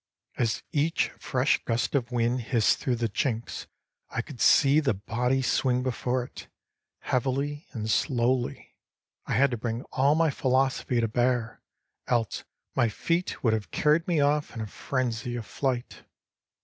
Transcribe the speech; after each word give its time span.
As 0.39 0.63
each 0.71 1.09
fresh 1.19 1.63
gust 1.63 1.93
of 1.93 2.11
wind 2.11 2.41
hissed 2.41 2.79
through 2.79 2.95
the 2.95 3.07
chinks, 3.07 3.67
I 4.09 4.23
could 4.23 4.41
see 4.41 4.79
the 4.79 4.95
body 4.95 5.43
swing 5.43 5.83
before 5.83 6.23
it, 6.23 6.47
heavily 7.01 7.67
and 7.71 7.87
slowly. 7.87 8.75
I 9.27 9.33
had 9.33 9.51
to 9.51 9.57
bring 9.57 9.83
all 9.91 10.15
my 10.15 10.31
philosophy 10.31 10.99
to 11.01 11.07
bear, 11.07 11.61
else 12.07 12.43
my 12.75 12.89
feet 12.89 13.43
would 13.43 13.53
have 13.53 13.69
carried 13.69 14.07
me 14.07 14.19
off 14.19 14.55
in 14.55 14.61
a 14.61 14.65
frenzy 14.65 15.35
of 15.35 15.45
flight. 15.45 16.01